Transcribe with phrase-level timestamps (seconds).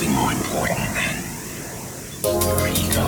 [0.00, 1.14] nothing more important than
[2.22, 2.99] your ego,